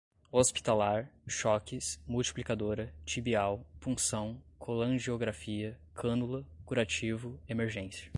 [0.31, 8.09] hospitalar, choques, multiplicadora, tibial, punção, colangiografia, cânula, curativo, emergência